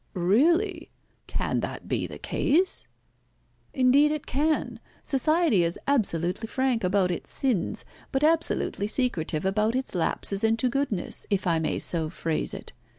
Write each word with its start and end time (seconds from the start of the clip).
"Really! 0.15 0.89
Can 1.27 1.59
that 1.59 1.87
be 1.87 2.07
the 2.07 2.17
case?" 2.17 2.87
"Indeed, 3.71 4.11
it 4.11 4.25
can. 4.25 4.79
Society 5.03 5.63
is 5.63 5.77
absolutely 5.85 6.47
frank 6.47 6.83
about 6.83 7.11
its 7.11 7.29
sins, 7.29 7.85
but 8.11 8.23
absolutely 8.23 8.87
secretive 8.87 9.45
about 9.45 9.75
its 9.75 9.93
lapses 9.93 10.43
into 10.43 10.69
goodness, 10.69 11.27
if 11.29 11.45
I 11.45 11.59
may 11.59 11.77
so 11.77 12.09
phrase 12.09 12.55
it. 12.55 12.73